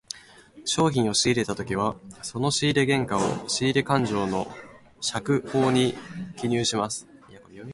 [0.65, 4.47] 商品を仕入れたときはその仕入れ原価を、仕入れ勘定の
[4.99, 5.93] 借方に
[6.37, 7.07] 記入します。